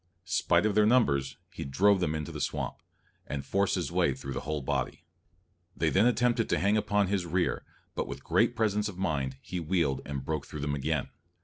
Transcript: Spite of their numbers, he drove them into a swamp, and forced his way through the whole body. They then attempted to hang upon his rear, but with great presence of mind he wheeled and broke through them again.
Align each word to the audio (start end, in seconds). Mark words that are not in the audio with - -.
Spite 0.25 0.65
of 0.65 0.73
their 0.73 0.87
numbers, 0.87 1.37
he 1.53 1.63
drove 1.63 1.99
them 1.99 2.15
into 2.15 2.35
a 2.35 2.41
swamp, 2.41 2.77
and 3.27 3.45
forced 3.45 3.75
his 3.75 3.91
way 3.91 4.15
through 4.15 4.33
the 4.33 4.39
whole 4.39 4.63
body. 4.63 5.03
They 5.77 5.91
then 5.91 6.07
attempted 6.07 6.49
to 6.49 6.57
hang 6.57 6.75
upon 6.75 7.05
his 7.05 7.27
rear, 7.27 7.63
but 7.93 8.07
with 8.07 8.23
great 8.23 8.55
presence 8.55 8.89
of 8.89 8.97
mind 8.97 9.37
he 9.43 9.59
wheeled 9.59 10.01
and 10.03 10.25
broke 10.25 10.47
through 10.47 10.61
them 10.61 10.73
again. 10.73 11.09